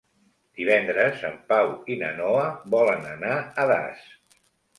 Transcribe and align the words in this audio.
Divendres 0.61 1.21
en 1.29 1.35
Pau 1.51 1.69
i 1.91 1.99
na 1.99 2.09
Noa 2.21 2.47
volen 2.77 3.07
anar 3.13 3.37
a 3.37 3.69
Das. 3.75 4.05